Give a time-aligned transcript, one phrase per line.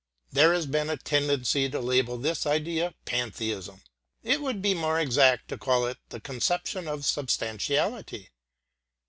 [0.31, 3.81] There has been a tendency to label this idea pantheism.
[4.23, 8.29] It would be more exact to call it the conception of substantiality.